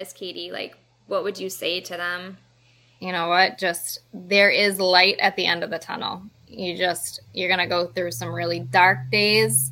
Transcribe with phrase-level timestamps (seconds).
[0.00, 0.76] as Katie, like
[1.06, 2.38] what would you say to them?
[3.00, 3.58] You know what?
[3.58, 6.22] Just there is light at the end of the tunnel.
[6.48, 9.70] You just you're going to go through some really dark days,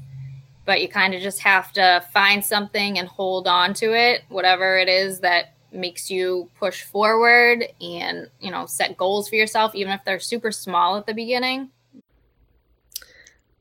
[0.65, 4.79] but you kind of just have to find something and hold on to it, whatever
[4.79, 9.93] it is that makes you push forward and, you know, set goals for yourself even
[9.93, 11.71] if they're super small at the beginning.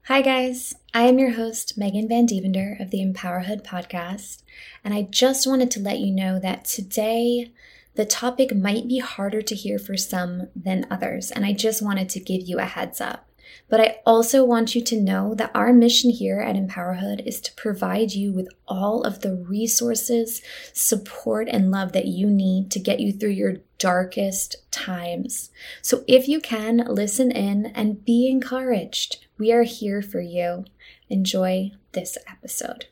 [0.08, 0.76] Hi, guys.
[0.94, 4.44] I am your host, Megan Van Devender of the Empowerhood podcast.
[4.84, 7.54] And I just wanted to let you know that today
[7.96, 11.32] the topic might be harder to hear for some than others.
[11.32, 13.30] And I just wanted to give you a heads up.
[13.70, 17.54] But I also want you to know that our mission here at Empowerhood is to
[17.54, 20.42] provide you with all of the resources,
[20.74, 25.50] support, and love that you need to get you through your darkest times.
[25.82, 29.26] So if you can, listen in and be encouraged.
[29.38, 30.66] We are here for you.
[31.10, 32.86] Enjoy this episode.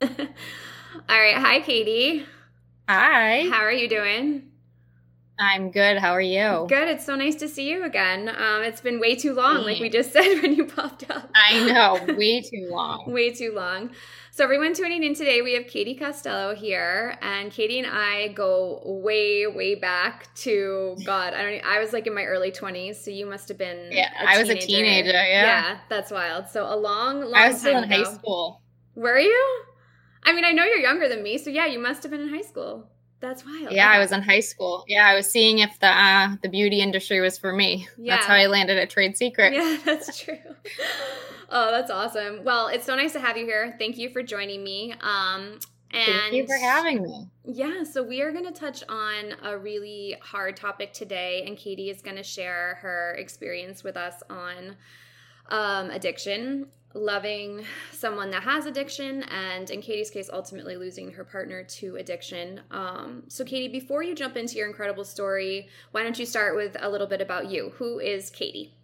[0.02, 0.08] All
[1.08, 1.36] right.
[1.36, 2.26] Hi, Katie.
[2.88, 3.48] Hi.
[3.50, 4.53] How are you doing?
[5.38, 5.98] I'm good.
[5.98, 6.66] How are you?
[6.68, 6.88] Good.
[6.88, 8.28] It's so nice to see you again.
[8.28, 11.28] Um, it's been way too long, like we just said when you popped up.
[11.34, 13.04] I know, way too long.
[13.10, 13.90] way too long.
[14.30, 18.82] So, everyone tuning in today, we have Katie Costello here, and Katie and I go
[18.84, 21.34] way, way back to God.
[21.34, 21.64] I don't.
[21.64, 23.90] I was like in my early twenties, so you must have been.
[23.90, 25.10] Yeah, I was a teenager.
[25.10, 26.48] Yeah, yeah, that's wild.
[26.48, 27.32] So a long, long.
[27.32, 27.42] Time.
[27.42, 28.04] I was still in ago.
[28.04, 28.62] high school.
[28.94, 29.62] Were you?
[30.24, 32.28] I mean, I know you're younger than me, so yeah, you must have been in
[32.28, 32.88] high school.
[33.20, 33.72] That's wild.
[33.72, 33.96] Yeah, okay.
[33.96, 34.84] I was in high school.
[34.86, 37.88] Yeah, I was seeing if the uh, the beauty industry was for me.
[37.96, 38.16] Yeah.
[38.16, 39.54] That's how I landed at Trade Secret.
[39.54, 40.38] Yeah, that's true.
[41.48, 42.44] oh, that's awesome.
[42.44, 43.74] Well, it's so nice to have you here.
[43.78, 44.92] Thank you for joining me.
[45.00, 45.58] Um,
[45.90, 47.28] and Thank you for having me.
[47.44, 51.88] Yeah, so we are going to touch on a really hard topic today, and Katie
[51.88, 54.76] is going to share her experience with us on
[55.50, 61.64] um, addiction loving someone that has addiction and in katie's case ultimately losing her partner
[61.64, 62.60] to addiction.
[62.70, 66.76] Um, so katie before you jump into your incredible story why don't you start with
[66.80, 67.72] a little bit about you?
[67.76, 68.74] Who is katie?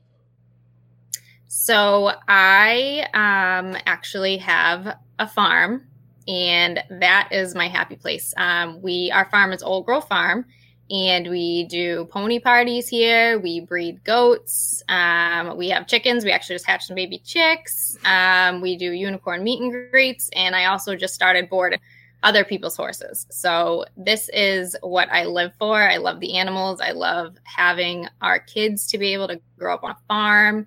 [1.47, 5.87] So i um, actually have a farm
[6.27, 8.35] and that is my happy place.
[8.37, 10.47] Um, we our farm is old grove farm
[10.91, 13.39] and we do pony parties here.
[13.39, 14.83] We breed goats.
[14.89, 16.25] Um, we have chickens.
[16.25, 17.97] We actually just hatched some baby chicks.
[18.05, 21.81] Um, we do unicorn meet and greets, and I also just started boarding
[22.23, 23.27] other people's horses.
[23.31, 25.81] So this is what I live for.
[25.81, 26.81] I love the animals.
[26.81, 30.67] I love having our kids to be able to grow up on a farm.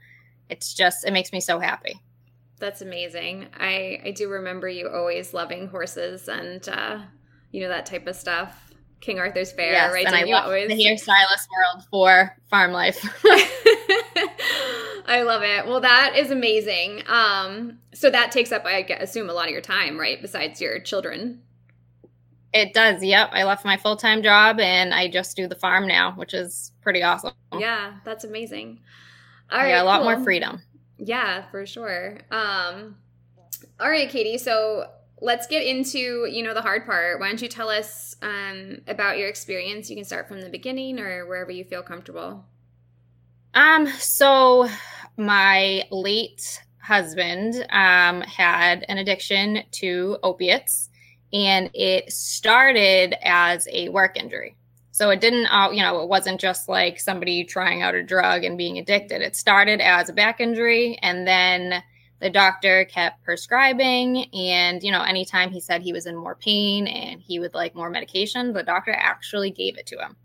[0.49, 1.99] It's just it makes me so happy.
[2.59, 3.47] That's amazing.
[3.59, 6.99] I I do remember you always loving horses and uh,
[7.51, 8.62] you know that type of stuff.
[9.03, 10.05] King Arthur's Fair, yes, right?
[10.05, 10.69] And, and I always...
[10.69, 12.97] the hairstylist world for farm life.
[15.05, 15.67] I love it.
[15.67, 17.03] Well, that is amazing.
[17.07, 20.21] Um, so that takes up, I assume, a lot of your time, right?
[20.21, 21.41] Besides your children.
[22.53, 23.03] It does.
[23.03, 23.31] Yep.
[23.33, 26.71] I left my full time job and I just do the farm now, which is
[26.81, 27.33] pretty awesome.
[27.59, 28.79] Yeah, that's amazing.
[29.51, 30.11] All right, yeah, a lot cool.
[30.11, 30.61] more freedom.
[30.97, 32.19] Yeah, for sure.
[32.31, 32.95] Um,
[33.81, 34.37] all right, Katie.
[34.37, 34.85] So
[35.21, 37.19] let's get into you know the hard part.
[37.19, 39.89] Why don't you tell us um, about your experience?
[39.89, 42.45] You can start from the beginning or wherever you feel comfortable.
[43.53, 44.69] Um so
[45.17, 50.89] my late husband um, had an addiction to opiates
[51.31, 54.55] and it started as a work injury.
[54.91, 58.43] So it didn't uh, you know it wasn't just like somebody trying out a drug
[58.43, 59.21] and being addicted.
[59.21, 61.81] It started as a back injury and then
[62.23, 66.87] the doctor kept prescribing and you know anytime he said he was in more pain
[66.87, 70.15] and he would like more medication the doctor actually gave it to him.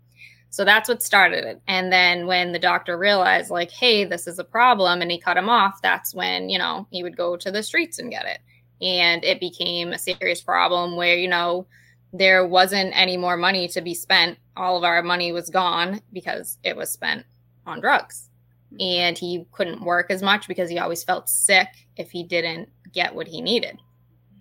[0.49, 1.61] So that's what started it.
[1.67, 5.35] And then when the doctor realized like hey this is a problem and he cut
[5.35, 8.39] him off that's when you know he would go to the streets and get it.
[8.81, 11.67] And it became a serious problem where you know
[12.13, 14.39] there wasn't any more money to be spent.
[14.55, 17.25] All of our money was gone because it was spent
[17.67, 18.29] on drugs
[18.71, 18.81] Mm-hmm.
[18.81, 23.15] and he couldn't work as much because he always felt sick if he didn't get
[23.15, 23.79] what he needed.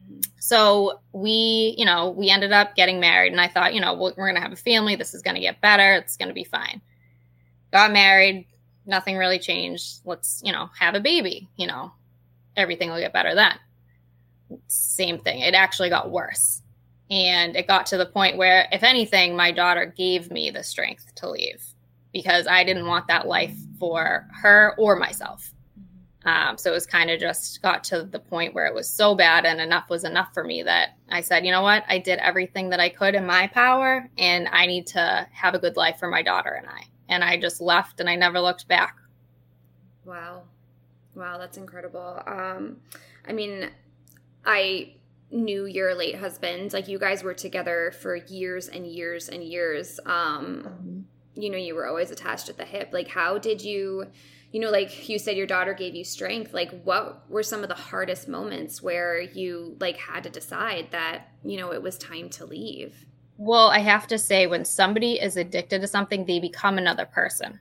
[0.05, 0.21] Mm-hmm.
[0.39, 4.13] So we, you know, we ended up getting married, and I thought, you know, we're
[4.13, 4.97] going to have a family.
[4.97, 5.95] This is going to get better.
[5.95, 6.83] It's going to be fine.
[7.73, 8.47] Got married.
[8.85, 10.01] Nothing really changed.
[10.05, 11.49] Let's, you know, have a baby.
[11.57, 11.93] You know,
[12.55, 13.55] everything will get better then.
[14.67, 15.41] Same thing.
[15.41, 16.61] It actually got worse.
[17.11, 21.15] And it got to the point where, if anything, my daughter gave me the strength
[21.15, 21.65] to leave
[22.19, 25.55] because I didn't want that life for her or myself.
[26.25, 29.15] Um, so it was kind of just got to the point where it was so
[29.15, 31.85] bad and enough was enough for me that I said, you know what?
[31.89, 35.61] I did everything that I could in my power and I need to have a
[35.61, 36.87] good life for my daughter and I.
[37.09, 38.97] And I just left and I never looked back.
[40.05, 40.43] Wow.
[41.15, 42.21] Wow, that's incredible.
[42.27, 42.79] Um,
[43.29, 43.71] I mean,
[44.45, 44.95] I
[45.31, 50.01] knew your late husband, like you guys were together for years and years and years.
[50.05, 50.98] Um, mm-hmm.
[51.39, 52.91] You know, you were always attached at the hip.
[52.93, 54.07] Like, how did you,
[54.51, 56.53] you know, like you said, your daughter gave you strength.
[56.53, 61.29] Like, what were some of the hardest moments where you like had to decide that
[61.45, 63.07] you know it was time to leave?
[63.37, 67.61] Well, I have to say, when somebody is addicted to something, they become another person.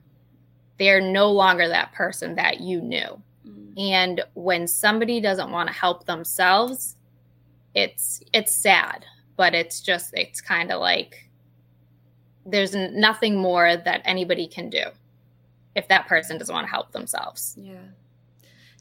[0.78, 3.22] They are no longer that person that you knew.
[3.46, 3.78] Mm-hmm.
[3.78, 6.96] And when somebody doesn't want to help themselves,
[7.74, 9.04] it's it's sad,
[9.36, 11.27] but it's just it's kind of like
[12.50, 14.84] there's nothing more that anybody can do
[15.74, 17.54] if that person doesn't want to help themselves.
[17.56, 17.76] Yeah.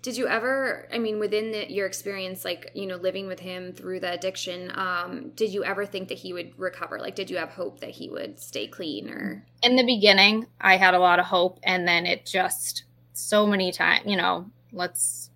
[0.01, 3.73] Did you ever, I mean, within the, your experience, like, you know, living with him
[3.73, 6.99] through the addiction, um, did you ever think that he would recover?
[6.99, 9.45] Like, did you have hope that he would stay clean or?
[9.61, 11.59] In the beginning, I had a lot of hope.
[11.63, 12.83] And then it just
[13.13, 15.29] so many times, you know, let's,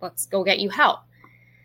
[0.00, 1.00] let's go get you help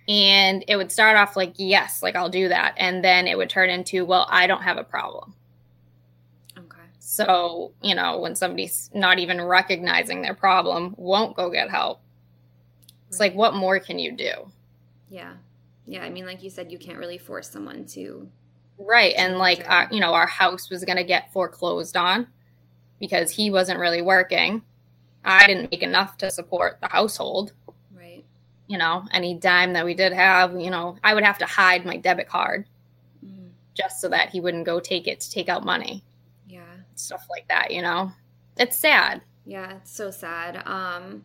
[0.07, 3.49] and it would start off like yes like i'll do that and then it would
[3.49, 5.33] turn into well i don't have a problem
[7.09, 12.01] so you know when somebody's not even recognizing their problem won't go get help
[13.07, 13.27] it's right.
[13.27, 14.33] like what more can you do
[15.09, 15.31] yeah
[15.85, 18.27] yeah i mean like you said you can't really force someone to
[18.77, 22.27] right and like our, you know our house was going to get foreclosed on
[22.99, 24.61] because he wasn't really working
[25.23, 27.53] i didn't make enough to support the household
[27.97, 28.25] Right.
[28.67, 31.85] you know, any dime that we did have, you know, I would have to hide
[31.85, 32.65] my debit card
[33.25, 33.47] mm.
[33.73, 36.03] just so that he wouldn't go take it to take out money.
[36.97, 38.11] Stuff like that, you know.
[38.57, 39.21] It's sad.
[39.45, 40.61] Yeah, it's so sad.
[40.65, 41.23] Um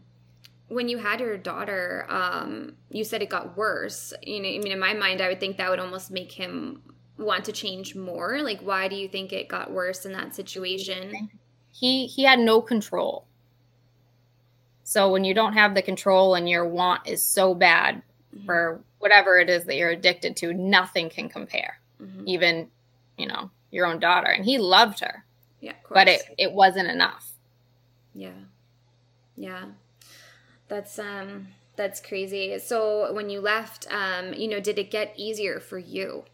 [0.72, 4.14] when you had your daughter, um, you said it got worse.
[4.22, 6.80] You know, I mean, in my mind, I would think that would almost make him
[7.18, 8.40] want to change more.
[8.40, 11.28] Like, why do you think it got worse in that situation?
[11.72, 13.26] He he had no control.
[14.84, 18.02] So when you don't have the control and your want is so bad
[18.34, 18.46] mm-hmm.
[18.46, 21.78] for whatever it is that you're addicted to, nothing can compare.
[22.00, 22.24] Mm-hmm.
[22.26, 22.68] Even,
[23.16, 24.28] you know, your own daughter.
[24.28, 25.24] And he loved her.
[25.62, 25.72] Yeah.
[25.88, 27.32] But it, it wasn't enough.
[28.14, 28.32] Yeah.
[29.36, 29.66] Yeah.
[30.68, 32.58] That's um that's crazy.
[32.58, 36.24] So when you left, um, you know, did it get easier for you?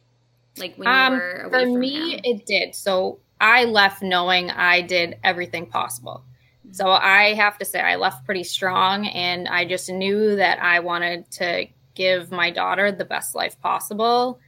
[0.57, 2.21] Like when um, were away for me, him?
[2.25, 2.75] it did.
[2.75, 6.25] So I left knowing I did everything possible.
[6.73, 10.81] So I have to say, I left pretty strong, and I just knew that I
[10.81, 14.39] wanted to give my daughter the best life possible.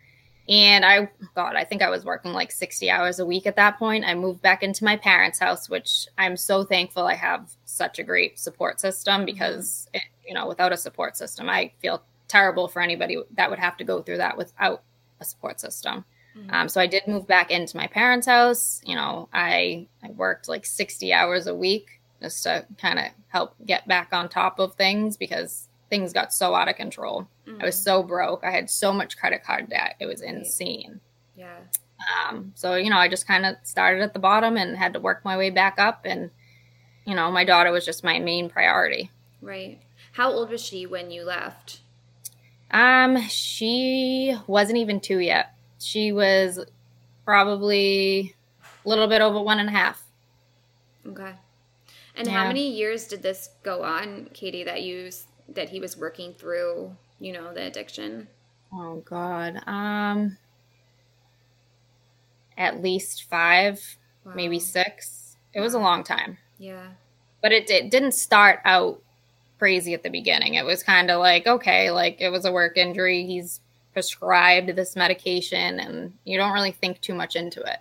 [0.48, 3.78] And I, God, I think I was working like 60 hours a week at that
[3.78, 4.04] point.
[4.04, 8.02] I moved back into my parents' house, which I'm so thankful I have such a
[8.02, 9.26] great support system mm-hmm.
[9.26, 13.58] because, it, you know, without a support system, I feel terrible for anybody that would
[13.58, 14.82] have to go through that without
[15.20, 16.04] a support system.
[16.36, 16.54] Mm-hmm.
[16.54, 18.80] Um, so I did move back into my parents' house.
[18.84, 23.54] You know, I I worked like 60 hours a week just to kind of help
[23.64, 27.28] get back on top of things because things got so out of control.
[27.46, 27.60] Mm-hmm.
[27.60, 27.82] I was mm-hmm.
[27.82, 28.44] so broke.
[28.44, 29.96] I had so much credit card debt.
[30.00, 31.00] It was insane.
[31.36, 31.58] Yeah.
[32.28, 35.00] Um, so, you know, I just kind of started at the bottom and had to
[35.00, 36.02] work my way back up.
[36.04, 36.30] And,
[37.04, 39.10] you know, my daughter was just my main priority.
[39.42, 39.80] Right.
[40.12, 41.80] How old was she when you left?
[42.70, 45.54] Um, she wasn't even two yet.
[45.78, 46.64] She was
[47.24, 48.34] probably
[48.84, 50.02] a little bit over one and a half.
[51.06, 51.32] Okay.
[52.16, 52.34] And yeah.
[52.34, 55.10] how many years did this go on, Katie, that you
[55.54, 58.28] that he was working through, you know, the addiction?
[58.72, 59.62] Oh God.
[59.66, 60.36] Um
[62.56, 64.32] at least 5, wow.
[64.34, 65.36] maybe 6.
[65.54, 66.36] It was a long time.
[66.58, 66.88] Yeah.
[67.40, 69.00] But it, it didn't start out
[69.58, 70.54] crazy at the beginning.
[70.54, 73.24] It was kind of like, okay, like it was a work injury.
[73.24, 73.60] He's
[73.92, 77.78] prescribed this medication and you don't really think too much into it.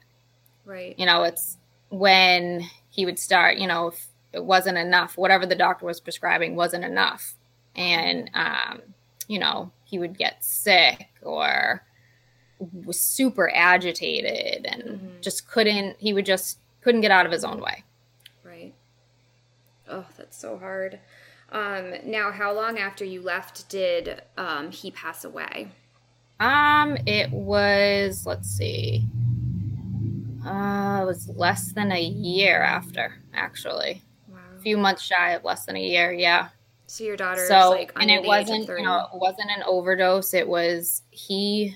[0.65, 0.95] Right.
[0.97, 1.57] You know, it's
[1.89, 5.17] when he would start, you know, if it wasn't enough.
[5.17, 7.35] Whatever the doctor was prescribing wasn't enough.
[7.79, 8.81] And, um,
[9.27, 11.83] you know, he would get sick or
[12.85, 15.21] was super agitated and mm-hmm.
[15.21, 17.83] just couldn't, he would just couldn't get out of his own way.
[18.43, 18.73] Right.
[19.89, 20.99] Oh, that's so hard.
[21.51, 25.69] Um, now, how long after you left did um, he pass away?
[26.39, 29.05] Um, it was, let's see,
[30.45, 34.37] uh, it was less than a year after, actually Wow.
[34.57, 36.11] A few months shy of less than a year.
[36.11, 36.49] Yeah.
[36.89, 40.33] So your daughter, so like and it wasn't you know it wasn't an overdose.
[40.33, 41.75] It was he.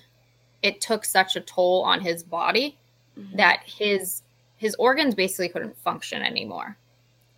[0.64, 2.80] It took such a toll on his body
[3.18, 3.38] mm-hmm.
[3.38, 4.24] that his
[4.58, 6.78] his organs basically couldn't function anymore.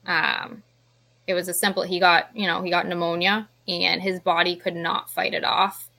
[0.06, 0.64] Um,
[1.28, 1.84] it was a simple.
[1.84, 5.90] He got you know he got pneumonia and his body could not fight it off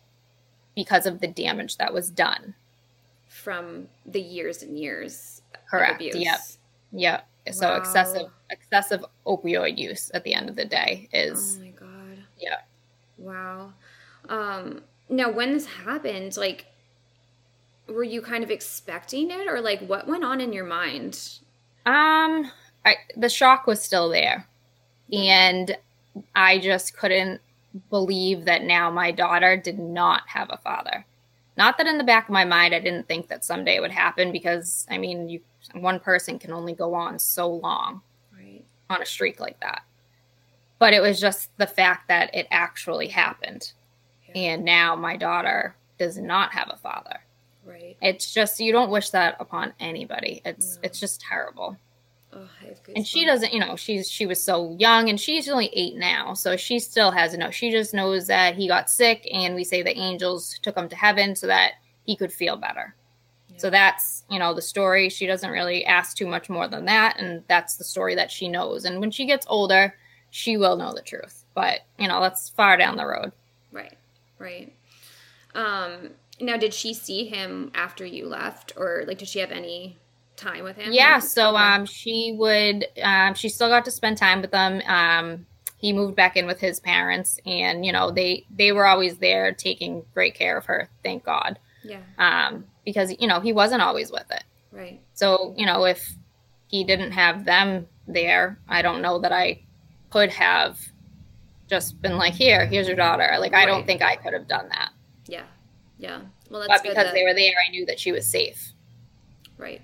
[0.74, 2.54] because of the damage that was done
[3.28, 5.42] from the years and years.
[5.68, 6.00] Correct.
[6.00, 6.24] Of abuse.
[6.24, 6.40] Yep.
[6.92, 7.28] Yep.
[7.52, 7.76] So wow.
[7.76, 11.65] excessive excessive opioid use at the end of the day is Oh.
[12.38, 12.60] Yeah.
[13.18, 13.72] Wow.
[14.28, 16.66] Um now when this happened, like
[17.88, 21.38] were you kind of expecting it or like what went on in your mind?
[21.84, 22.50] Um
[22.84, 24.46] I, the shock was still there.
[25.12, 25.76] And
[26.34, 27.40] I just couldn't
[27.90, 31.04] believe that now my daughter did not have a father.
[31.56, 33.90] Not that in the back of my mind I didn't think that someday it would
[33.92, 35.40] happen because I mean, you
[35.72, 38.02] one person can only go on so long
[38.36, 38.64] Right.
[38.88, 39.82] on a streak like that.
[40.78, 43.72] But it was just the fact that it actually happened.
[44.28, 44.52] Yeah.
[44.52, 47.20] And now my daughter does not have a father.
[47.64, 47.96] Right.
[48.02, 50.42] It's just you don't wish that upon anybody.
[50.44, 50.80] It's No.
[50.84, 51.76] it's just terrible.
[52.32, 52.46] Oh,
[52.94, 56.34] And she doesn't, you know, she's she was so young and she's only 8 now.
[56.34, 57.50] So she still has no.
[57.50, 60.96] She just knows that he got sick and we say the angels took him to
[60.96, 61.72] heaven so that
[62.04, 62.94] he could feel better.
[63.58, 65.08] So that's, you know, the story.
[65.08, 67.18] She doesn't really ask too much more than that.
[67.18, 68.84] And that's the story that she knows.
[68.84, 69.94] And when she gets older,
[70.36, 71.44] she will know the truth.
[71.54, 73.32] But, you know, that's far down the road.
[73.72, 73.96] Right.
[74.38, 74.74] Right.
[75.54, 79.96] Um now did she see him after you left or like did she have any
[80.36, 80.92] time with him?
[80.92, 81.18] Yeah.
[81.20, 84.82] So um, she would, um, she still got to spend time with them.
[84.86, 85.46] Um,
[85.78, 89.54] he moved back in with his parents and, you know, they, they were always there
[89.54, 90.90] taking great care of her.
[91.02, 91.58] Thank God.
[91.82, 92.00] Yeah.
[92.18, 94.44] Um, because, you know, he wasn't always with it.
[94.72, 95.00] Right.
[95.14, 96.06] So, you know, if
[96.68, 99.62] he didn't have them there, I don't know that I
[100.16, 100.78] could have
[101.68, 103.36] just been like, here, here's your daughter.
[103.38, 104.90] Like, I don't think I could have done that.
[105.26, 105.42] Yeah.
[105.98, 106.22] Yeah.
[106.48, 108.72] Well, that's But good because that- they were there, I knew that she was safe.
[109.58, 109.82] Right.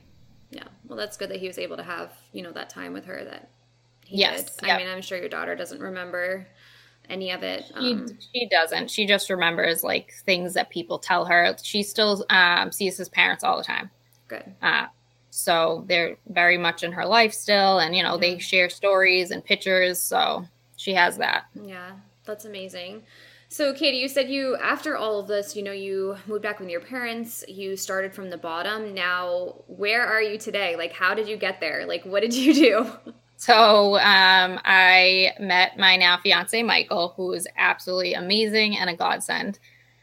[0.50, 0.64] Yeah.
[0.86, 3.22] Well, that's good that he was able to have, you know, that time with her
[3.24, 3.50] that
[4.06, 4.70] he Yes, did.
[4.70, 6.46] I mean, I'm sure your daughter doesn't remember
[7.10, 7.64] any of it.
[7.78, 8.90] She, Um, she doesn't.
[8.90, 11.54] She just remembers like things that people tell her.
[11.62, 13.90] She still um, sees his parents all the time.
[14.28, 14.54] good.
[14.62, 14.86] Uh,
[15.34, 17.78] so they're very much in her life still.
[17.78, 19.98] And, you know, they share stories and pictures.
[20.00, 20.46] So
[20.76, 21.46] she has that.
[21.54, 21.92] Yeah.
[22.24, 23.02] That's amazing.
[23.48, 26.70] So, Katie, you said you, after all of this, you know, you moved back with
[26.70, 28.94] your parents, you started from the bottom.
[28.94, 30.76] Now, where are you today?
[30.76, 31.84] Like, how did you get there?
[31.84, 32.90] Like, what did you do?
[33.36, 39.58] So um, I met my now fiance, Michael, who is absolutely amazing and a godsend.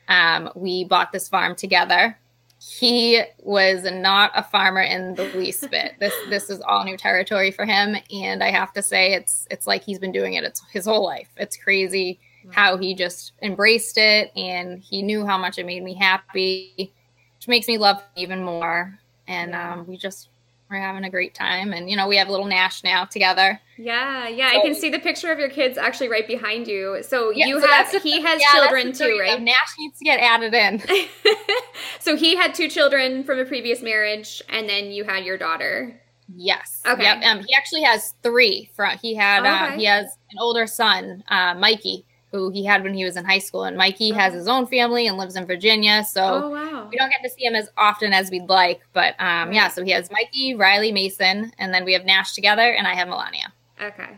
[0.08, 2.19] Um, we bought this farm together.
[2.62, 5.94] He was not a farmer in the least bit.
[6.00, 9.66] This this is all new territory for him, and I have to say, it's it's
[9.66, 11.30] like he's been doing it it's his whole life.
[11.38, 12.20] It's crazy
[12.52, 16.94] how he just embraced it, and he knew how much it made me happy,
[17.38, 19.00] which makes me love him even more.
[19.28, 20.28] And um, we just
[20.70, 23.60] we're having a great time, and you know we have little Nash now together.
[23.78, 27.02] Yeah, yeah, I can see the picture of your kids actually right behind you.
[27.02, 29.38] So Yeah, you so have, the- he has Yeah, children too, right?
[29.38, 29.44] though.
[29.44, 30.82] Nash needs to get added in.
[32.00, 36.00] so he had two children from a previous marriage, and then you had your daughter.
[36.36, 36.82] Yes.
[36.86, 37.02] Okay.
[37.04, 37.24] Yep.
[37.24, 38.70] Um, he actually has three.
[38.76, 39.78] From he had uh, Okay.
[39.80, 43.40] he has an older son, uh, Mikey, who he had when he was in high
[43.40, 46.04] school, and Mikey has his own family and lives in Virginia.
[46.04, 46.88] So Oh wow!
[46.90, 49.68] we don't get to see him as often as we'd like, but um, yeah.
[49.68, 53.08] So he has Mikey, Riley, Mason, and then we have Nash together, and I have
[53.08, 53.52] Melania.
[53.82, 54.10] Okay.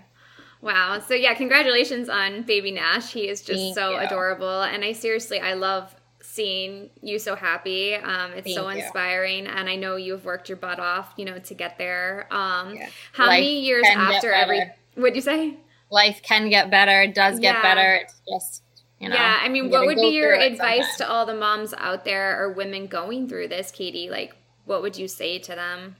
[0.61, 0.99] Wow.
[0.99, 3.13] So yeah, congratulations on baby Nash.
[3.13, 3.97] He is just Thank so you.
[3.97, 7.95] adorable, and I seriously I love seeing you so happy.
[7.95, 8.83] Um, it's so Thank you.
[8.83, 12.27] inspiring, and I know you've worked your butt off, you know, to get there.
[12.31, 12.89] Um, Yeah.
[13.13, 14.61] how many years after every?
[14.95, 15.55] What'd you say?
[15.91, 17.01] Life can get better.
[17.01, 17.61] It does get Yeah.
[17.61, 17.95] better.
[17.95, 18.63] It's just
[18.99, 19.15] you know.
[19.15, 22.53] yeah, I mean, what would be your advice to all the moms out there or
[22.53, 24.09] women going through this, Katie?
[24.11, 25.95] Like, what would you say to them?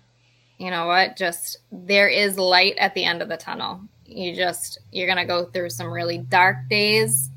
[0.62, 4.78] you know what just there is light at the end of the tunnel you just
[4.92, 7.32] you're gonna go through some really dark days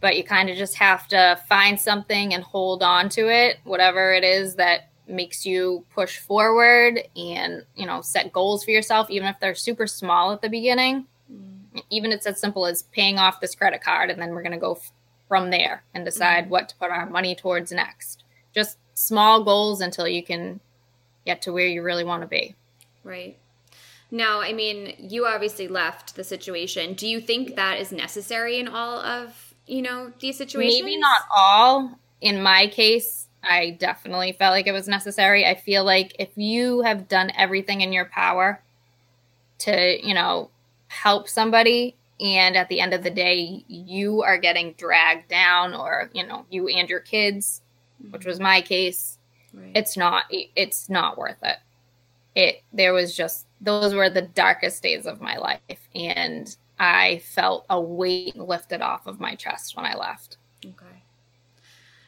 [0.00, 4.12] but you kind of just have to find something and hold on to it whatever
[4.12, 9.28] it is that makes you push forward and you know set goals for yourself even
[9.28, 11.06] if they're super small at the beginning
[11.90, 14.58] even it's as simple as paying off this credit card and then we're going to
[14.58, 14.92] go f-
[15.28, 16.52] from there and decide mm-hmm.
[16.52, 20.60] what to put our money towards next just small goals until you can
[21.24, 22.54] get to where you really want to be
[23.06, 23.38] Right.
[24.10, 26.94] Now, I mean, you obviously left the situation.
[26.94, 30.82] Do you think that is necessary in all of, you know, these situations?
[30.82, 31.98] Maybe not all.
[32.20, 35.46] In my case, I definitely felt like it was necessary.
[35.46, 38.60] I feel like if you have done everything in your power
[39.60, 40.50] to, you know,
[40.88, 46.10] help somebody and at the end of the day you are getting dragged down or,
[46.12, 47.62] you know, you and your kids,
[48.10, 48.28] which mm-hmm.
[48.28, 49.18] was my case,
[49.52, 49.72] Right.
[49.74, 51.56] it's not it's not worth it.
[52.34, 57.64] It there was just those were the darkest days of my life and I felt
[57.70, 60.36] a weight lifted off of my chest when I left.
[60.64, 61.02] Okay.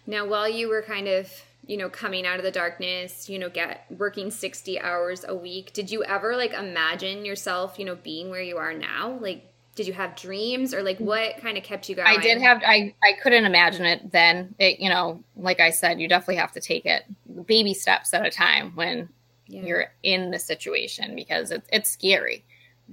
[0.07, 1.31] Now, while you were kind of,
[1.69, 5.75] you know, coming out of the darkness, you know, get working 60 hours a week,
[5.75, 9.19] did you ever like imagine yourself, you know, being where you are now?
[9.21, 12.09] Like, did you have dreams or like what kind of kept you going?
[12.09, 14.55] I did have I I couldn't imagine it then.
[14.59, 17.05] It you know, like I said, you definitely have to take it
[17.47, 19.11] baby steps at a time when
[19.47, 19.63] yeah.
[19.63, 22.45] you're in the situation because it's it's scary.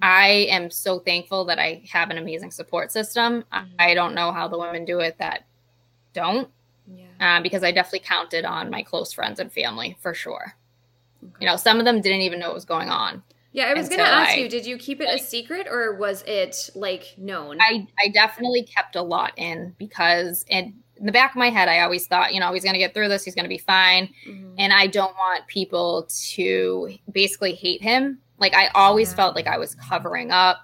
[0.02, 3.46] I am so thankful that I have an amazing support system.
[3.54, 3.76] Mm-hmm.
[3.80, 5.46] I don't know how the women do it that
[6.14, 6.50] don't.
[6.88, 7.38] Yeah.
[7.38, 10.56] Uh, because I definitely counted on my close friends and family for sure.
[11.24, 11.34] Okay.
[11.42, 13.24] You know, some of them didn't even know what was going on.
[13.56, 15.66] Yeah, I was going to ask I, you, did you keep it like, a secret
[15.72, 17.58] or was it like known?
[17.62, 21.70] I, I definitely kept a lot in because in, in the back of my head,
[21.70, 23.58] I always thought, you know, he's going to get through this, he's going to be
[23.58, 24.10] fine.
[24.28, 24.56] Mm-hmm.
[24.58, 28.20] And I don't want people to basically hate him.
[28.40, 29.16] Like, I always yeah.
[29.16, 30.58] felt like I was covering up,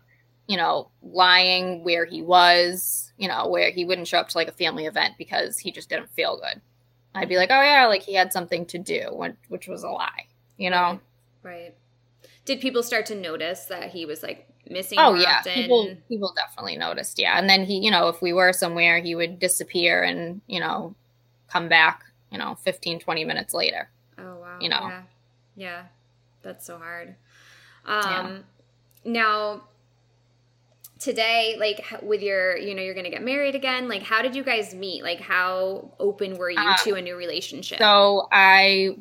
[0.51, 4.49] you know, lying where he was, you know, where he wouldn't show up to like
[4.49, 6.59] a family event because he just didn't feel good.
[7.15, 10.27] I'd be like, oh, yeah, like he had something to do, which was a lie,
[10.57, 10.99] you know?
[11.41, 11.73] Right.
[12.43, 14.99] did people start to notice that he was like missing?
[14.99, 15.53] Oh yeah, often?
[15.53, 17.17] people people definitely noticed.
[17.17, 20.59] Yeah, and then he, you know, if we were somewhere, he would disappear and you
[20.59, 20.93] know
[21.49, 23.89] come back, you know, 15, 20 minutes later.
[24.17, 25.01] Oh wow, you know, yeah,
[25.55, 25.83] yeah.
[26.43, 27.15] that's so hard.
[27.85, 28.37] Um, yeah.
[29.05, 29.61] now
[31.01, 34.43] today like with your you know you're gonna get married again like how did you
[34.43, 38.95] guys meet like how open were you uh, to a new relationship so i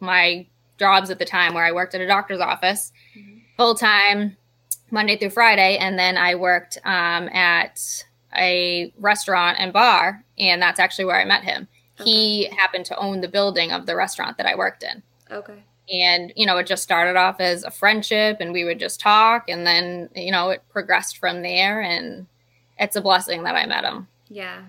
[0.00, 0.46] my
[0.82, 3.38] jobs at the time where I worked at a doctor's office mm-hmm.
[3.56, 4.36] full time,
[4.90, 8.04] Monday through Friday, and then I worked um, at
[8.36, 11.68] a restaurant and bar, and that's actually where I met him.
[12.00, 12.10] Okay.
[12.10, 15.02] He happened to own the building of the restaurant that I worked in.
[15.30, 15.62] Okay.
[15.90, 19.48] And, you know, it just started off as a friendship and we would just talk.
[19.48, 21.80] And then, you know, it progressed from there.
[21.80, 22.26] And
[22.78, 24.08] it's a blessing that I met him.
[24.28, 24.62] Yeah.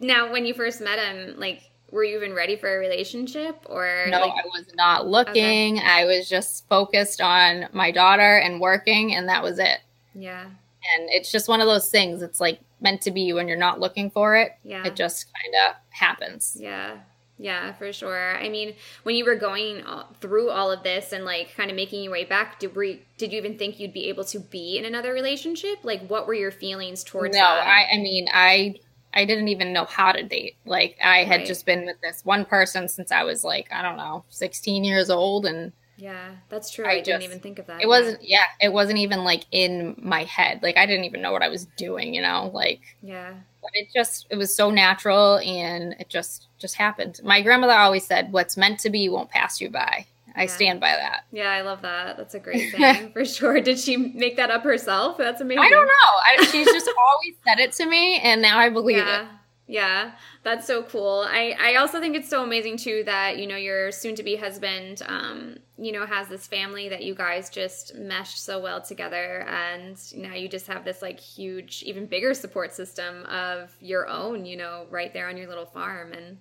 [0.00, 4.06] Now, when you first met him, like, were you even ready for a relationship or
[4.08, 4.32] no like...
[4.32, 5.86] i was not looking okay.
[5.86, 9.78] i was just focused on my daughter and working and that was it
[10.14, 13.56] yeah and it's just one of those things it's like meant to be when you're
[13.56, 16.96] not looking for it yeah it just kind of happens yeah
[17.42, 19.82] yeah for sure i mean when you were going
[20.20, 23.32] through all of this and like kind of making your way back did, we, did
[23.32, 26.52] you even think you'd be able to be in another relationship like what were your
[26.52, 27.66] feelings towards no that?
[27.66, 28.74] i i mean i
[29.14, 30.56] I didn't even know how to date.
[30.64, 31.46] Like I had right.
[31.46, 35.10] just been with this one person since I was like, I don't know, 16 years
[35.10, 36.84] old and Yeah, that's true.
[36.84, 37.80] I, I didn't even think of that.
[37.80, 40.58] It wasn't yeah, it wasn't even like in my head.
[40.60, 42.50] Like I didn't even know what I was doing, you know?
[42.52, 43.34] Like Yeah.
[43.60, 47.20] But it just it was so natural and it just just happened.
[47.22, 50.06] My grandmother always said what's meant to be won't pass you by.
[50.34, 51.24] I stand by that.
[51.30, 52.16] Yeah, I love that.
[52.16, 53.60] That's a great thing for sure.
[53.60, 55.18] Did she make that up herself?
[55.18, 55.62] That's amazing.
[55.62, 55.92] I don't know.
[55.92, 59.22] I, she's just always said it to me, and now I believe yeah.
[59.22, 59.28] it.
[59.72, 61.24] Yeah, that's so cool.
[61.26, 64.36] I, I also think it's so amazing too that you know your soon to be
[64.36, 69.46] husband, um, you know, has this family that you guys just meshed so well together,
[69.48, 74.44] and now you just have this like huge, even bigger support system of your own,
[74.44, 76.38] you know, right there on your little farm, and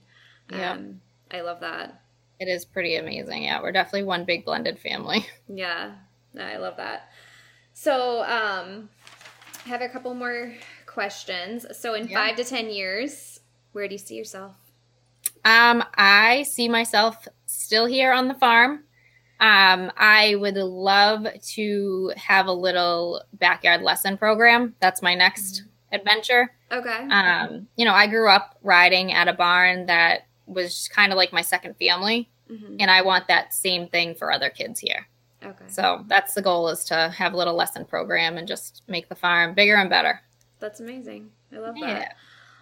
[0.52, 0.78] um, yeah.
[1.32, 2.02] I love that.
[2.42, 3.44] It is pretty amazing.
[3.44, 5.26] Yeah, we're definitely one big blended family.
[5.48, 5.94] Yeah,
[6.38, 7.12] I love that.
[7.74, 8.90] So, um,
[9.66, 10.54] I have a couple more
[10.94, 11.66] questions.
[11.78, 12.28] So, in yeah.
[12.28, 13.40] five to 10 years,
[13.72, 14.56] where do you see yourself?
[15.46, 18.84] Um, I see myself still here on the farm.
[19.40, 21.26] Um, I would love
[21.56, 24.76] to have a little backyard lesson program.
[24.80, 25.96] That's my next mm-hmm.
[25.96, 26.52] adventure.
[26.72, 27.08] Okay.
[27.10, 31.34] Um, you know, I grew up riding at a barn that was kind of like
[31.34, 32.30] my second family.
[32.52, 32.78] Mm-hmm.
[32.80, 35.08] And I want that same thing for other kids here.
[35.44, 35.66] Okay.
[35.68, 39.16] So that's the goal is to have a little lesson program and just make the
[39.16, 40.22] farm bigger and better.
[40.62, 41.32] That's amazing.
[41.54, 42.00] I love yeah.
[42.00, 42.16] that.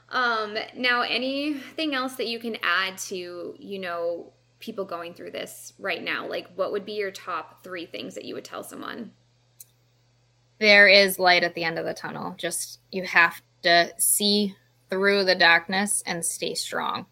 [0.10, 5.74] Um, now, anything else that you can add to, you know, people going through this
[5.78, 6.28] right now?
[6.28, 9.12] Like, what would be your top three things that you would tell someone?
[10.60, 12.34] There is light at the end of the tunnel.
[12.38, 14.56] Just you have to see
[14.90, 17.06] through the darkness and stay strong.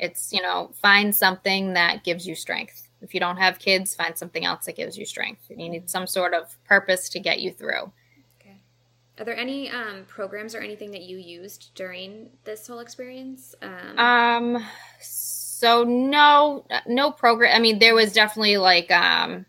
[0.00, 2.88] It's, you know, find something that gives you strength.
[3.02, 5.42] If you don't have kids, find something else that gives you strength.
[5.50, 7.92] You need some sort of purpose to get you through.
[9.20, 13.54] Are there any um, programs or anything that you used during this whole experience?
[13.60, 14.66] Um, um
[15.00, 17.54] so no, no program.
[17.54, 19.44] I mean, there was definitely like, um,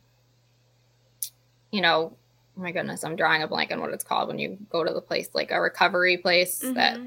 [1.72, 2.18] you know,
[2.58, 4.92] oh my goodness, I'm drawing a blank on what it's called when you go to
[4.94, 6.74] the place, like a recovery place mm-hmm.
[6.74, 7.00] that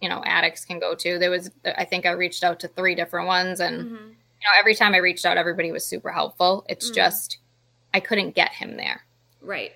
[0.00, 1.18] you know addicts can go to.
[1.18, 3.94] There was I think I reached out to three different ones, and mm-hmm.
[3.94, 6.64] you know every time I reached out, everybody was super helpful.
[6.70, 6.94] It's mm-hmm.
[6.94, 7.36] just
[7.92, 9.04] I couldn't get him there.
[9.42, 9.72] Right.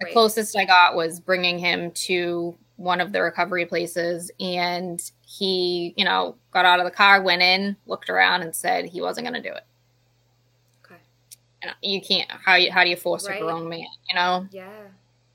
[0.00, 0.12] The right.
[0.12, 6.04] closest I got was bringing him to one of the recovery places, and he, you
[6.04, 9.40] know, got out of the car, went in, looked around, and said he wasn't going
[9.40, 9.64] to do it.
[10.84, 11.00] Okay.
[11.62, 12.28] And you can't.
[12.30, 13.40] How you how do you force right.
[13.40, 13.86] a grown man?
[14.08, 14.46] You know.
[14.50, 14.68] Yeah.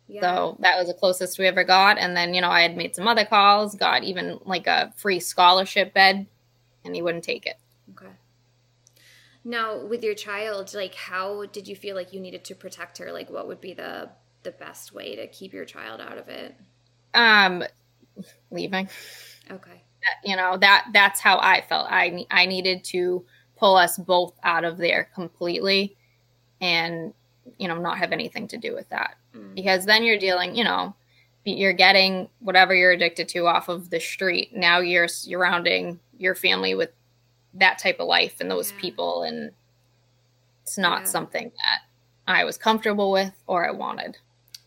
[0.09, 0.21] Yeah.
[0.21, 1.99] So that was the closest we ever got.
[1.99, 5.19] And then, you know, I had made some other calls, got even like a free
[5.19, 6.25] scholarship bed,
[6.83, 7.57] and he wouldn't take it.
[7.91, 8.11] Okay.
[9.45, 13.11] Now, with your child, like, how did you feel like you needed to protect her?
[13.11, 14.09] Like, what would be the
[14.43, 16.55] the best way to keep your child out of it?
[17.13, 17.63] Um,
[18.51, 18.89] leaving.
[19.49, 19.83] Okay.
[20.23, 21.87] You know that that's how I felt.
[21.89, 23.25] I I needed to
[23.57, 25.97] pull us both out of there completely,
[26.61, 27.13] and
[27.57, 29.53] you know not have anything to do with that mm.
[29.55, 30.55] because then you're dealing.
[30.55, 30.95] You know,
[31.43, 34.55] you're getting whatever you're addicted to off of the street.
[34.55, 36.91] Now you're surrounding your family with
[37.55, 38.79] that type of life and those yeah.
[38.79, 39.51] people, and
[40.63, 41.07] it's not yeah.
[41.07, 41.81] something that
[42.25, 44.17] I was comfortable with or I wanted.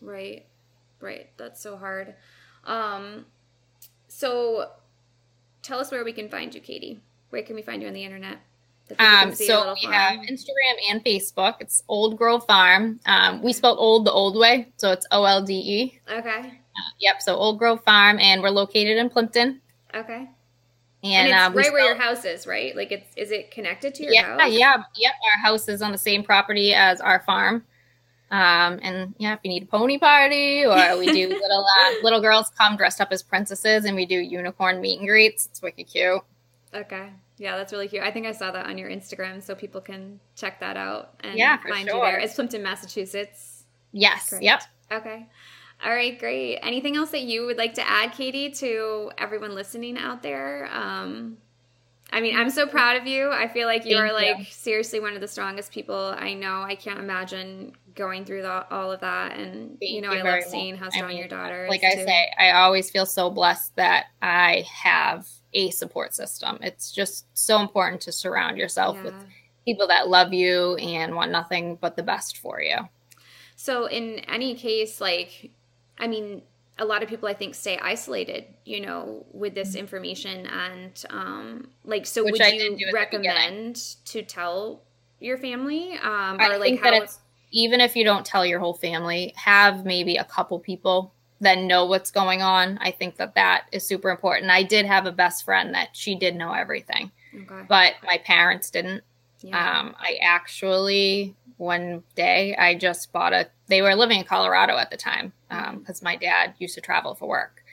[0.03, 0.45] Right,
[0.99, 1.29] right.
[1.37, 2.15] That's so hard.
[2.65, 3.25] Um,
[4.07, 4.69] so
[5.61, 6.99] tell us where we can find you, Katie.
[7.29, 8.39] Where can we find you on the internet?
[8.99, 11.55] Um, so we have Instagram and Facebook.
[11.61, 12.99] It's Old Grove Farm.
[13.05, 15.99] Um, we spelled old the old way, so it's O L D E.
[16.11, 16.39] Okay.
[16.39, 17.21] Uh, yep.
[17.21, 19.61] So Old Grove Farm, and we're located in Plympton.
[19.95, 20.29] Okay.
[21.03, 22.75] And, and it's uh, right where your house is, right?
[22.75, 24.39] Like, it's is it connected to your house?
[24.51, 24.87] yeah, house?
[24.97, 25.13] Yeah, yep.
[25.33, 27.65] Our house is on the same property as our farm.
[28.33, 32.19] Um, and yeah, if you need a pony party or we do little uh, little
[32.19, 35.45] girls come dressed up as princesses and we do unicorn meet and greets.
[35.45, 36.19] It's wicked cute.
[36.73, 37.09] Okay.
[37.37, 38.01] Yeah, that's really cute.
[38.01, 41.37] I think I saw that on your Instagram, so people can check that out and
[41.37, 41.97] yeah, find sure.
[41.97, 42.19] you there.
[42.19, 43.65] It's Plympton, Massachusetts.
[43.91, 44.33] Yes.
[44.41, 44.63] Yep.
[44.91, 45.27] Okay.
[45.85, 46.57] All right, great.
[46.63, 50.67] Anything else that you would like to add, Katie, to everyone listening out there?
[50.71, 51.37] Um,
[52.13, 53.31] I mean, I'm so proud of you.
[53.31, 54.45] I feel like you Thank are like you.
[54.51, 56.61] seriously one of the strongest people I know.
[56.61, 59.35] I can't imagine going through the, all of that.
[59.35, 61.81] And, Thank you know, you I love seeing how strong I mean, your daughter like
[61.83, 61.97] is.
[61.97, 66.59] Like I say, I always feel so blessed that I have a support system.
[66.61, 69.05] It's just so important to surround yourself yeah.
[69.05, 69.15] with
[69.65, 72.77] people that love you and want nothing but the best for you.
[73.55, 75.49] So, in any case, like,
[75.97, 76.43] I mean,
[76.77, 81.69] a lot of people I think stay isolated, you know, with this information and um
[81.83, 84.81] like so Which would I you recommend to tell
[85.19, 87.05] your family um or I like how
[87.53, 91.85] even if you don't tell your whole family, have maybe a couple people that know
[91.85, 92.79] what's going on.
[92.81, 94.49] I think that that is super important.
[94.49, 97.65] I did have a best friend that she did know everything, okay.
[97.69, 99.03] but my parents didn't.
[99.41, 99.79] Yeah.
[99.79, 103.47] Um, I actually one day I just bought a.
[103.67, 107.15] They were living in Colorado at the time because um, my dad used to travel
[107.15, 107.63] for work.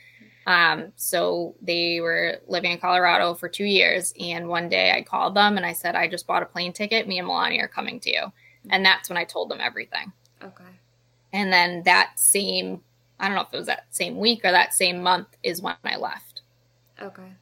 [0.47, 5.35] Um, so they were living in Colorado for two years, and one day I called
[5.35, 7.07] them and I said, "I just bought a plane ticket.
[7.07, 8.31] Me and Melania are coming to you."
[8.69, 10.11] And that's when I told them everything.
[10.43, 10.63] Okay.
[11.33, 12.81] And then that same,
[13.19, 15.75] I don't know if it was that same week or that same month is when
[15.83, 16.41] I left.
[17.01, 17.33] Okay.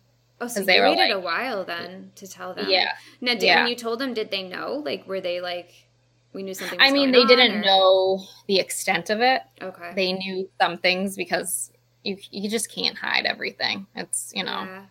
[0.41, 2.67] Oh, so they waited like, a while then to tell them.
[2.69, 2.93] Yeah.
[3.19, 3.61] Now, did, yeah.
[3.61, 4.81] when you told them, did they know?
[4.85, 5.88] Like, were they like,
[6.33, 6.79] we knew something?
[6.79, 7.61] I mean, they didn't or?
[7.61, 9.41] know the extent of it.
[9.61, 9.91] Okay.
[9.95, 11.71] They knew some things because
[12.03, 13.87] you you just can't hide everything.
[13.95, 14.63] It's you know.
[14.63, 14.85] Yeah.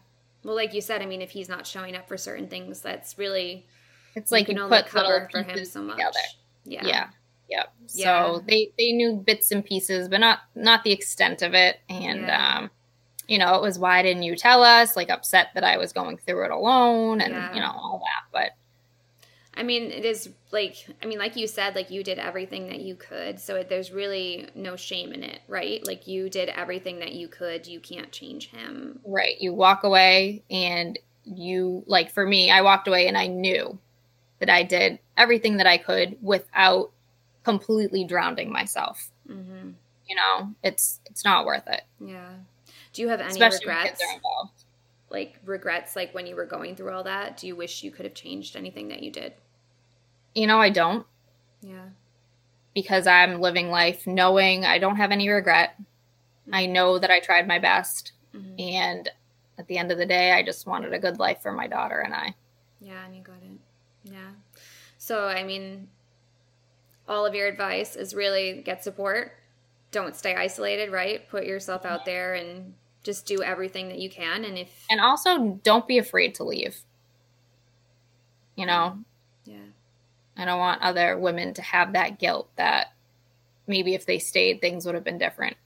[0.45, 3.19] Well, like you said, I mean, if he's not showing up for certain things, that's
[3.19, 3.67] really
[4.15, 5.97] it's like you, you put cover for him so much.
[5.97, 6.19] Together.
[6.65, 6.87] Yeah.
[6.87, 7.07] Yeah.
[7.49, 7.73] Yep.
[7.95, 8.25] Yeah.
[8.25, 11.79] So they they knew bits and pieces, but not not the extent of it.
[11.89, 12.59] And yeah.
[12.59, 12.71] um,
[13.27, 14.97] you know, it was why didn't you tell us?
[14.97, 18.33] Like upset that I was going through it alone, and you know all that.
[18.33, 18.58] But
[19.59, 22.81] I mean, it is like I mean, like you said, like you did everything that
[22.81, 23.41] you could.
[23.41, 25.85] So it, there's really no shame in it, right?
[25.85, 27.67] Like you did everything that you could.
[27.67, 29.01] You can't change him.
[29.05, 29.39] Right.
[29.41, 33.77] You walk away, and you like for me, I walked away, and I knew
[34.39, 36.93] that I did everything that I could without
[37.43, 39.11] completely drowning myself.
[39.29, 39.71] Mm-hmm.
[40.07, 41.83] You know, it's it's not worth it.
[42.01, 42.31] Yeah.
[42.93, 44.01] Do you have any Especially regrets?
[45.11, 47.39] Like regrets, like when you were going through all that.
[47.39, 49.35] Do you wish you could have changed anything that you did?
[50.39, 51.05] You know, I don't.
[51.63, 51.89] Yeah.
[52.73, 55.75] Because I'm living life knowing I don't have any regret.
[55.81, 56.55] Mm-hmm.
[56.55, 58.55] I know that I tried my best, mm-hmm.
[58.57, 59.11] and
[59.59, 61.99] at the end of the day, I just wanted a good life for my daughter
[61.99, 62.37] and I.
[62.81, 63.59] Yeah, and you got it.
[64.05, 64.31] Yeah.
[64.97, 65.89] So, I mean,
[67.09, 69.33] all of your advice is really get support.
[69.91, 71.29] Don't stay isolated, right?
[71.29, 74.45] Put yourself out there and just do everything that you can.
[74.45, 74.87] And if.
[74.89, 76.79] And also, don't be afraid to leave.
[78.55, 78.99] You know?
[79.45, 79.57] Yeah.
[80.39, 82.93] I don't want other women to have that guilt that
[83.67, 85.57] maybe if they stayed, things would have been different.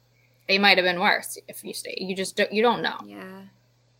[0.49, 1.99] They might have been worse if you stayed.
[2.01, 2.99] You just don't, you don't know.
[3.07, 3.43] Yeah.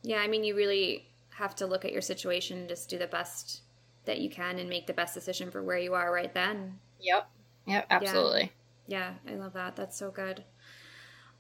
[0.03, 0.19] Yeah.
[0.19, 3.61] I mean, you really have to look at your situation and just do the best
[4.05, 6.79] that you can and make the best decision for where you are right then.
[7.01, 7.29] Yep.
[7.67, 8.53] Yep, absolutely.
[8.87, 9.77] Yeah, yeah I love that.
[9.77, 10.45] That's so good.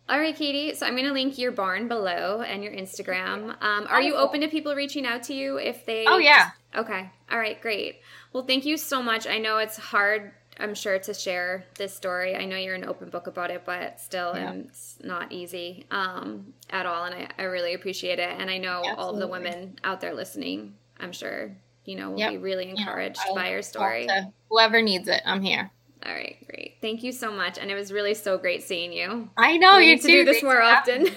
[0.09, 0.75] All right, Katie.
[0.75, 3.57] So I'm going to link your barn below and your Instagram.
[3.63, 6.05] Um, are you open to people reaching out to you if they?
[6.07, 6.51] Oh yeah.
[6.75, 7.11] Okay.
[7.31, 7.61] All right.
[7.61, 8.01] Great.
[8.33, 9.27] Well, thank you so much.
[9.27, 12.37] I know it's hard I'm sure to share this story.
[12.37, 14.53] I know you're an open book about it, but still, yeah.
[14.53, 17.05] it's not easy um, at all.
[17.05, 18.29] And I, I really appreciate it.
[18.29, 19.03] And I know Absolutely.
[19.03, 22.33] all of the women out there listening, I'm sure, you know, will yep.
[22.33, 24.09] be really encouraged yeah, by your story.
[24.51, 25.71] Whoever needs it, I'm here.
[26.05, 26.79] All right, great.
[26.81, 27.59] Thank you so much.
[27.59, 29.31] And it was really so great seeing you.
[29.37, 31.09] I know we you need to do this more often.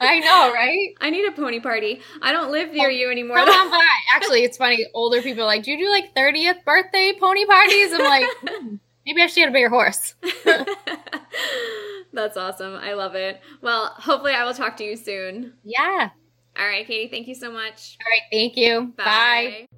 [0.00, 0.94] I know, right?
[1.00, 2.00] I need a pony party.
[2.22, 3.36] I don't live near oh, you anymore.
[3.36, 3.84] Come on by.
[4.14, 4.86] Actually, it's funny.
[4.94, 7.92] Older people are like, do you do like 30th birthday pony parties?
[7.92, 10.14] I'm like, hmm, maybe I should get a bigger horse.
[12.12, 12.74] That's awesome.
[12.74, 13.40] I love it.
[13.60, 15.54] Well, hopefully I will talk to you soon.
[15.64, 16.10] Yeah.
[16.58, 17.10] All right, Katie.
[17.10, 17.98] Thank you so much.
[18.00, 18.22] All right.
[18.32, 18.94] Thank you.
[18.96, 19.66] Bye.
[19.70, 19.76] Bye.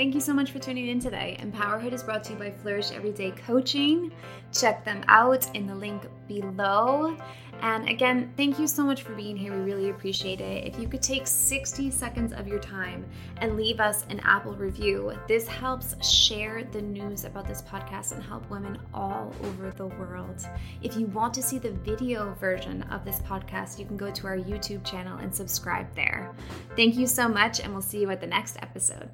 [0.00, 1.36] Thank you so much for tuning in today.
[1.40, 4.10] Empowerhood is brought to you by Flourish Everyday Coaching.
[4.50, 7.14] Check them out in the link below.
[7.60, 9.52] And again, thank you so much for being here.
[9.52, 10.66] We really appreciate it.
[10.66, 13.04] If you could take 60 seconds of your time
[13.42, 18.22] and leave us an Apple review, this helps share the news about this podcast and
[18.22, 20.46] help women all over the world.
[20.80, 24.26] If you want to see the video version of this podcast, you can go to
[24.28, 26.32] our YouTube channel and subscribe there.
[26.74, 29.10] Thank you so much, and we'll see you at the next episode.